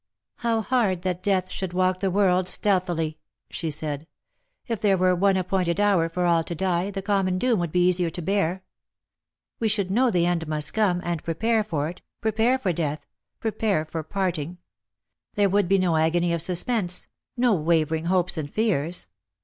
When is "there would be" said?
15.35-15.77